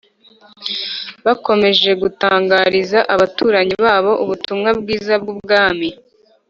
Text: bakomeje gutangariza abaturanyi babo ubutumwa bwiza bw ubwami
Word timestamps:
bakomeje 1.25 1.89
gutangariza 2.01 2.99
abaturanyi 3.13 3.73
babo 3.85 4.11
ubutumwa 4.23 4.69
bwiza 4.79 5.13
bw 5.21 5.27
ubwami 5.33 5.89